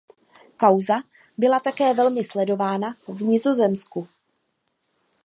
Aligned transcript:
Kauza 0.57 1.03
byla 1.37 1.59
také 1.59 1.93
velmi 1.93 2.23
sledována 2.23 2.97
v 3.07 3.21
Nizozemsku. 3.21 4.07